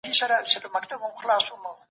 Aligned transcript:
مشاورینو 0.09 0.43
به 0.43 0.49
سوداګریزي 0.53 1.01
لاري 1.01 1.19
خلاصولې. 1.21 1.71